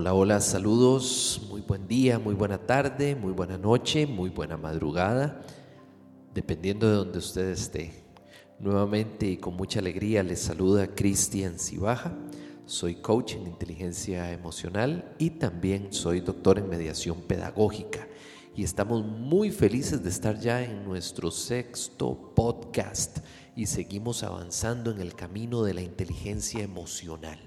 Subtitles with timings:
[0.00, 5.42] Hola, hola, saludos, muy buen día, muy buena tarde, muy buena noche, muy buena madrugada,
[6.32, 8.04] dependiendo de donde usted esté.
[8.60, 12.16] Nuevamente y con mucha alegría les saluda Cristian Cibaja.
[12.64, 18.06] Soy coach en inteligencia emocional y también soy doctor en mediación pedagógica.
[18.54, 23.18] Y estamos muy felices de estar ya en nuestro sexto podcast
[23.56, 27.40] y seguimos avanzando en el camino de la inteligencia emocional.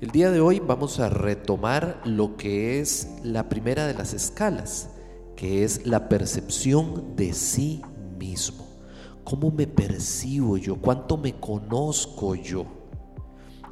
[0.00, 4.90] El día de hoy vamos a retomar lo que es la primera de las escalas,
[5.34, 7.82] que es la percepción de sí
[8.16, 8.64] mismo.
[9.24, 10.76] ¿Cómo me percibo yo?
[10.76, 12.64] ¿Cuánto me conozco yo?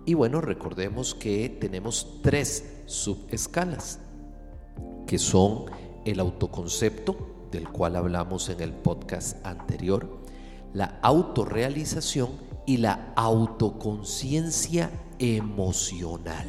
[0.05, 4.01] Y bueno, recordemos que tenemos tres subescalas,
[5.07, 5.67] que son
[6.05, 10.23] el autoconcepto, del cual hablamos en el podcast anterior,
[10.75, 12.31] la autorrealización
[12.67, 16.47] y la autoconciencia emocional.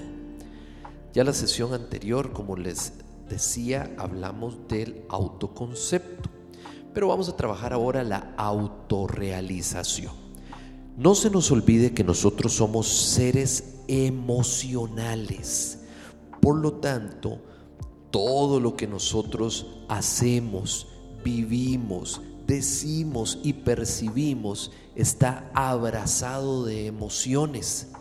[1.13, 2.93] Ya la sesión anterior, como les
[3.29, 6.29] decía, hablamos del autoconcepto,
[6.93, 10.13] pero vamos a trabajar ahora la autorrealización.
[10.97, 15.79] No se nos olvide que nosotros somos seres emocionales.
[16.41, 17.41] Por lo tanto,
[18.09, 20.87] todo lo que nosotros hacemos,
[21.23, 27.91] vivimos, decimos y percibimos está abrazado de emociones.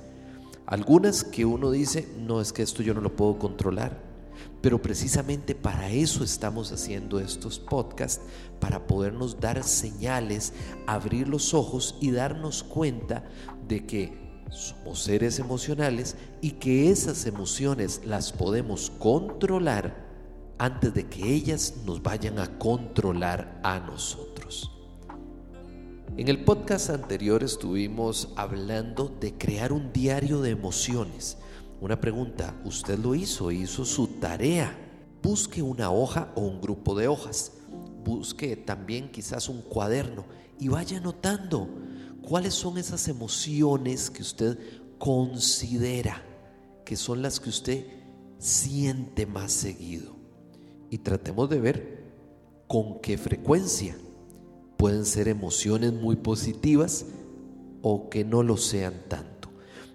[0.67, 4.03] Algunas que uno dice, no es que esto yo no lo puedo controlar,
[4.61, 8.20] pero precisamente para eso estamos haciendo estos podcasts,
[8.59, 10.53] para podernos dar señales,
[10.87, 13.25] abrir los ojos y darnos cuenta
[13.69, 20.05] de que somos seres emocionales y que esas emociones las podemos controlar
[20.59, 24.75] antes de que ellas nos vayan a controlar a nosotros.
[26.19, 31.36] En el podcast anterior estuvimos hablando de crear un diario de emociones.
[31.78, 33.50] Una pregunta, ¿usted lo hizo?
[33.50, 34.75] ¿Hizo su tarea?
[35.22, 37.53] Busque una hoja o un grupo de hojas.
[38.03, 40.25] Busque también quizás un cuaderno
[40.59, 41.69] y vaya anotando
[42.22, 44.59] cuáles son esas emociones que usted
[44.97, 46.22] considera
[46.87, 47.87] que son las que usted
[48.38, 50.16] siente más seguido
[50.88, 52.05] y tratemos de ver
[52.66, 53.99] con qué frecuencia
[54.76, 57.06] pueden ser emociones muy positivas
[57.82, 59.50] o que no lo sean tanto.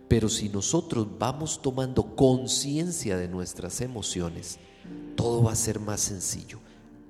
[0.08, 4.60] Pero si nosotros vamos tomando conciencia de nuestras emociones,
[5.16, 6.60] todo va a ser más sencillo.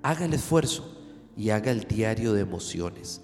[0.04, 0.98] Haga el esfuerzo
[1.36, 3.22] y haga el diario de emociones.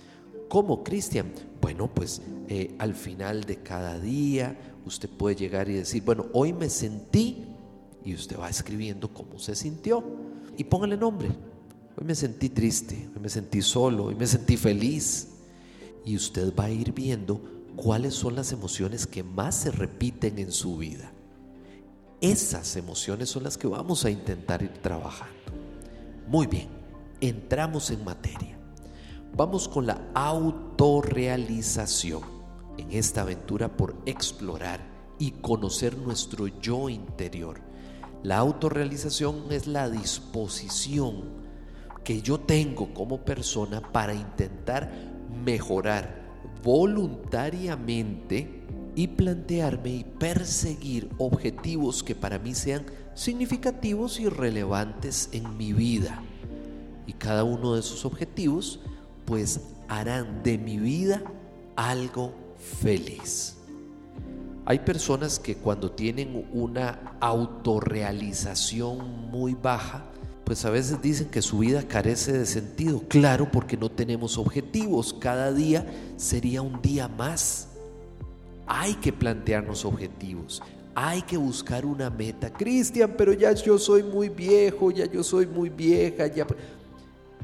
[0.49, 1.31] ¿Cómo, Cristian?
[1.61, 6.53] Bueno, pues eh, al final de cada día usted puede llegar y decir, bueno, hoy
[6.53, 7.47] me sentí,
[8.07, 10.01] y usted va escribiendo cómo se sintió
[10.55, 11.29] y póngale nombre.
[11.99, 15.29] Hoy me sentí triste, hoy me sentí solo, hoy me sentí feliz.
[16.05, 17.41] Y usted va a ir viendo
[17.75, 21.11] cuáles son las emociones que más se repiten en su vida.
[22.21, 25.33] Esas emociones son las que vamos a intentar ir trabajando.
[26.27, 26.67] Muy bien,
[27.19, 28.59] entramos en materia.
[29.35, 32.21] Vamos con la autorrealización
[32.77, 34.87] en esta aventura por explorar
[35.17, 37.65] y conocer nuestro yo interior
[38.23, 41.46] la autorrealización es la disposición
[42.07, 44.89] que yo tengo como persona para intentar
[45.43, 46.23] mejorar
[46.63, 48.63] voluntariamente
[48.95, 56.23] y plantearme y perseguir objetivos que para mí sean significativos y relevantes en mi vida.
[57.05, 58.79] Y cada uno de esos objetivos
[59.25, 59.59] pues
[59.89, 61.21] harán de mi vida
[61.75, 63.57] algo feliz.
[64.65, 70.05] Hay personas que cuando tienen una autorrealización muy baja,
[70.47, 73.03] pues a veces dicen que su vida carece de sentido.
[73.09, 75.13] Claro, porque no tenemos objetivos.
[75.19, 75.85] Cada día
[76.15, 77.67] sería un día más.
[78.65, 80.63] Hay que plantearnos objetivos.
[80.95, 82.53] Hay que buscar una meta.
[82.53, 86.47] Cristian, pero ya yo soy muy viejo, ya yo soy muy vieja, ya...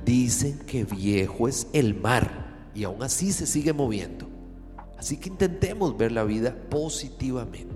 [0.06, 4.30] Dicen que viejo es el mar y aún así se sigue moviendo.
[4.97, 7.72] Así que intentemos ver la vida positivamente.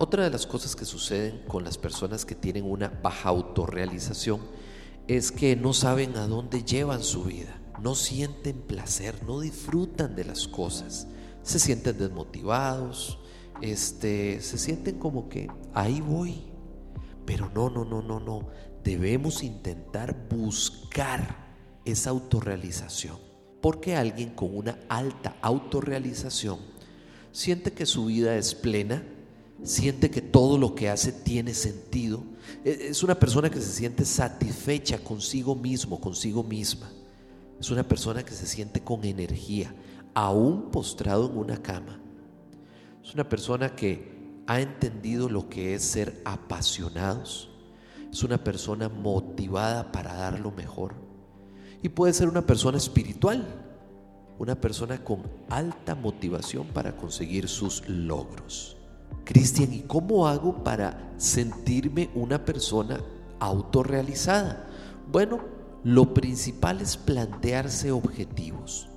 [0.00, 4.40] Otra de las cosas que suceden con las personas que tienen una baja autorrealización
[5.08, 10.22] es que no saben a dónde llevan su vida, no sienten placer, no disfrutan de
[10.22, 11.08] las cosas,
[11.42, 13.18] se sienten desmotivados,
[13.60, 16.44] este, se sienten como que ahí voy.
[17.26, 18.46] Pero no, no, no, no, no.
[18.84, 21.48] Debemos intentar buscar
[21.84, 23.18] esa autorrealización.
[23.60, 26.60] Porque alguien con una alta autorrealización
[27.32, 29.02] siente que su vida es plena,
[29.62, 32.22] siente que todo lo que hace tiene sentido.
[32.64, 36.90] E, es una persona que se siente satisfecha consigo mismo, consigo misma.
[37.60, 39.74] Es una persona que se siente con energía,
[40.14, 42.00] aún postrado en una cama.
[43.04, 44.16] Es una persona que
[44.46, 47.50] ha entendido lo que es ser apasionados,
[48.10, 51.08] es una persona motivada para dar lo mejor
[51.82, 53.46] y puede ser una persona espiritual,
[54.38, 58.77] una persona con alta motivación para conseguir sus logros.
[59.28, 63.04] Cristian, ¿y cómo hago para sentirme una persona
[63.38, 64.66] autorrealizada?
[65.12, 65.40] Bueno,
[65.84, 68.88] lo principal es plantearse objetivos.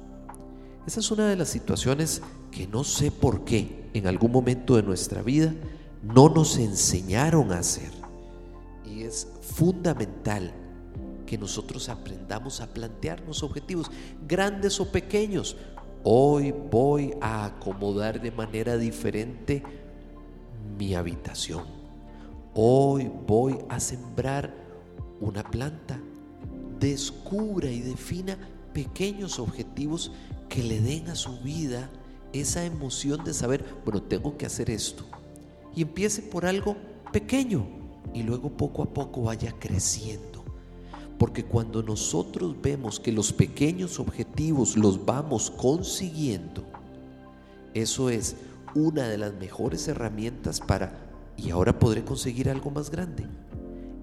[0.87, 4.83] Esa es una de las situaciones que no sé por qué en algún momento de
[4.83, 5.53] nuestra vida
[6.01, 7.91] no nos enseñaron a hacer.
[8.85, 10.53] Y es fundamental
[11.25, 13.91] que nosotros aprendamos a plantearnos objetivos,
[14.29, 15.57] grandes o pequeños.
[16.05, 19.80] Hoy voy a acomodar de manera diferente
[20.77, 21.63] mi habitación.
[22.53, 24.53] Hoy voy a sembrar
[25.19, 25.99] una planta.
[26.79, 28.37] Descubra y defina
[28.73, 30.11] pequeños objetivos
[30.49, 31.89] que le den a su vida
[32.33, 35.05] esa emoción de saber, bueno, tengo que hacer esto.
[35.75, 36.75] Y empiece por algo
[37.11, 37.65] pequeño
[38.13, 40.43] y luego poco a poco vaya creciendo.
[41.17, 46.63] Porque cuando nosotros vemos que los pequeños objetivos los vamos consiguiendo,
[47.73, 48.35] eso es
[48.75, 53.27] una de las mejores herramientas para, y ahora podré conseguir algo más grande.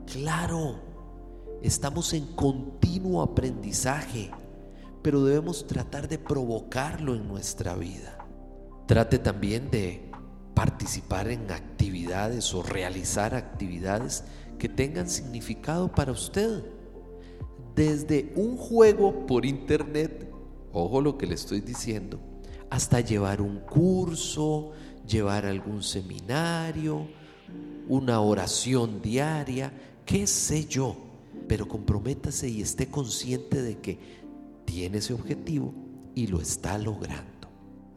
[0.06, 0.76] Claro,
[1.62, 4.31] estamos en continuo aprendizaje,
[5.03, 8.26] pero debemos tratar de provocarlo en nuestra vida.
[8.87, 10.11] Trate también de
[10.55, 14.25] participar en actividades o realizar actividades
[14.59, 16.64] que tengan significado para usted
[17.79, 20.29] desde un juego por internet,
[20.73, 22.19] ojo lo que le estoy diciendo,
[22.70, 24.73] hasta llevar un curso,
[25.06, 27.06] llevar algún seminario,
[27.88, 29.73] una oración diaria,
[30.05, 30.97] qué sé yo,
[31.47, 33.99] pero comprométase y esté consciente de que
[34.65, 35.73] tiene ese objetivo
[36.15, 37.49] y lo está logrando.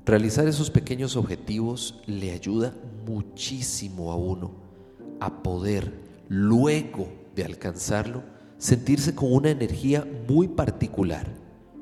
[0.06, 2.74] Realizar esos pequeños objetivos le ayuda
[3.06, 4.52] muchísimo a uno
[5.20, 5.94] a poder,
[6.28, 8.24] luego de alcanzarlo,
[8.58, 11.28] sentirse con una energía muy particular,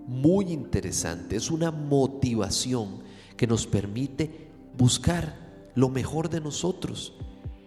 [0.09, 1.35] muy interesante.
[1.35, 3.03] Es una motivación
[3.37, 7.13] que nos permite buscar lo mejor de nosotros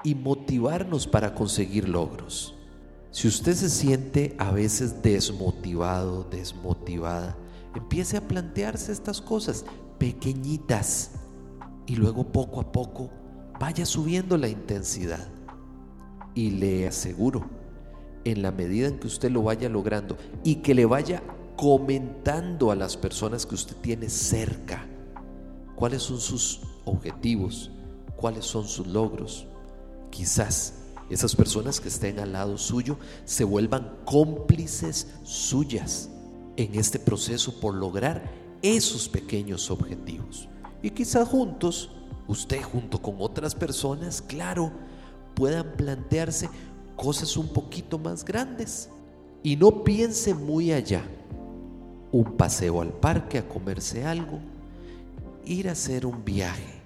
[0.02, 2.56] y motivarnos para conseguir logros.
[3.12, 7.36] Si usted se siente a veces desmotivado, desmotivada,
[7.76, 9.64] empiece a plantearse estas cosas
[9.98, 11.12] pequeñitas
[11.86, 13.10] y luego poco a poco
[13.60, 15.28] vaya subiendo la intensidad.
[16.34, 17.44] Y le aseguro
[18.24, 21.22] en la medida en que usted lo vaya logrando y que le vaya
[21.62, 24.84] comentando a las personas que usted tiene cerca
[25.76, 27.70] cuáles son sus objetivos,
[28.16, 29.46] cuáles son sus logros.
[30.10, 30.74] Quizás
[31.08, 36.10] esas personas que estén al lado suyo se vuelvan cómplices suyas
[36.56, 38.28] en este proceso por lograr
[38.60, 40.48] esos pequeños objetivos.
[40.82, 41.90] Y quizás juntos,
[42.26, 44.72] usted junto con otras personas, claro,
[45.36, 46.50] puedan plantearse
[46.96, 48.88] cosas un poquito más grandes.
[49.44, 51.04] Y no piense muy allá.
[52.12, 54.38] Un paseo al parque a comerse algo,
[55.44, 56.80] ir a hacer un viaje.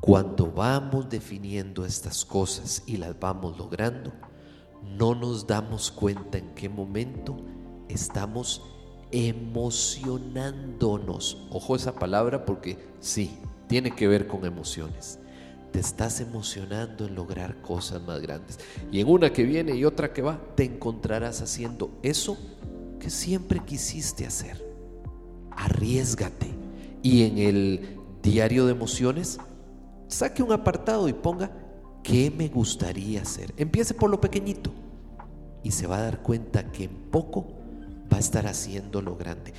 [0.00, 4.12] Cuando vamos definiendo estas cosas y las vamos logrando,
[4.98, 7.36] no nos damos cuenta en qué momento
[7.88, 8.62] estamos
[9.12, 11.46] emocionándonos.
[11.50, 13.38] Ojo esa palabra porque sí,
[13.68, 15.20] tiene que ver con emociones
[15.70, 18.58] te estás emocionando en lograr cosas más grandes.
[18.90, 22.36] Y en una que viene y otra que va, te encontrarás haciendo eso
[23.00, 24.64] que siempre quisiste hacer.
[25.50, 26.54] Arriesgate.
[27.02, 29.38] Y en el diario de emociones,
[30.06, 31.50] saque un apartado y ponga
[32.04, 33.52] qué me gustaría hacer.
[33.56, 34.70] Empiece por lo pequeñito
[35.62, 37.48] y se va a dar cuenta que en poco
[38.12, 39.52] va a estar haciendo lo grande.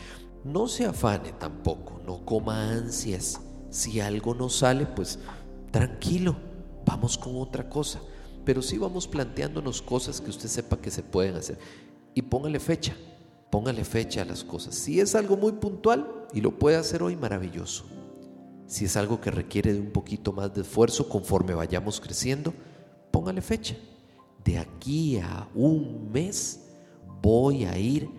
[0.44, 3.40] No se afane tampoco, no coma ansias.
[3.70, 5.20] Si algo no sale, pues
[5.72, 6.36] tranquilo,
[6.86, 8.00] vamos con otra cosa.
[8.44, 11.60] Pero sí vamos planteándonos cosas que usted sepa que se pueden hacer.
[12.14, 12.96] Y póngale fecha,
[13.52, 14.74] póngale fecha a las cosas.
[14.74, 17.86] Si es algo muy puntual y lo puede hacer hoy, maravilloso.
[18.66, 22.54] Si es algo que requiere de un poquito más de esfuerzo conforme vayamos creciendo,
[23.12, 23.76] póngale fecha.
[24.44, 26.62] De aquí a un mes
[27.22, 28.10] voy a ir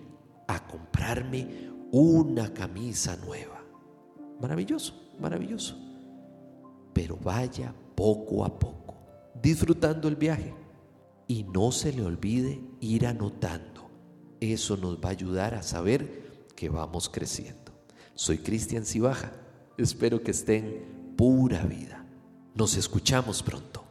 [0.46, 3.60] a comprarme una camisa nueva.
[4.40, 5.82] Maravilloso, maravilloso
[6.92, 8.94] pero vaya poco a poco,
[9.40, 10.54] disfrutando el viaje.
[11.26, 13.72] Y no se le olvide ir anotando.
[14.42, 17.72] Eso nos va a ayudar a saber que vamos creciendo.
[18.16, 19.30] Soy Cristian Cibaja.
[19.78, 22.04] Espero que estén pura vida.
[22.56, 23.81] Nos escuchamos pronto.